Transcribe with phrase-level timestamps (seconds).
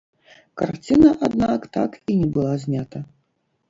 [0.61, 3.09] Карціна, аднак, так і не была знята.